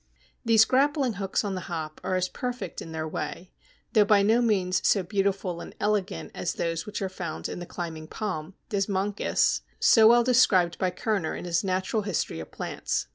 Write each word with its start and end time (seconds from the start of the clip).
These 0.43 0.65
grappling 0.65 1.13
hooks 1.21 1.43
on 1.43 1.53
the 1.53 1.69
Hop 1.69 2.01
are 2.03 2.15
as 2.15 2.27
perfect 2.27 2.81
in 2.81 2.91
their 2.91 3.07
way, 3.07 3.51
though 3.93 4.03
by 4.03 4.23
no 4.23 4.41
means 4.41 4.81
so 4.83 5.03
beautiful 5.03 5.61
and 5.61 5.75
elegant 5.79 6.31
as 6.33 6.53
those 6.55 6.87
which 6.87 7.03
are 7.03 7.07
found 7.07 7.47
in 7.47 7.59
the 7.59 7.67
climbing 7.67 8.07
palm, 8.07 8.55
Desmoncus, 8.69 9.61
so 9.79 10.07
well 10.07 10.23
described 10.23 10.79
by 10.79 10.89
Kerner 10.89 11.35
in 11.35 11.45
his 11.45 11.63
Natural 11.63 12.01
History 12.01 12.39
of 12.39 12.49
Plants. 12.49 13.05